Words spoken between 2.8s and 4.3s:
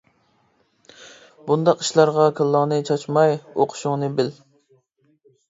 چاچماي ئوقۇشۇڭنى